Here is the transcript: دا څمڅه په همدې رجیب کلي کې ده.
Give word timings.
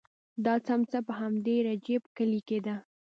دا 0.45 0.53
څمڅه 0.65 0.99
په 1.07 1.13
همدې 1.21 1.55
رجیب 1.67 2.03
کلي 2.17 2.41
کې 2.47 2.59
ده. 2.65 2.75